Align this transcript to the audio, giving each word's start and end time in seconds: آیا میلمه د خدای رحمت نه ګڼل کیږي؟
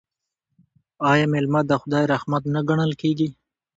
آیا 1.11 1.25
میلمه 1.31 1.61
د 1.65 1.71
خدای 1.81 2.03
رحمت 2.13 2.43
نه 2.53 2.61
ګڼل 2.69 2.91
کیږي؟ 3.01 3.27